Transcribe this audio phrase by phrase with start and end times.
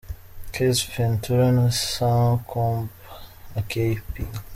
[0.51, 2.89] Cassie Ventura na Sean Combs
[3.59, 4.27] aka P.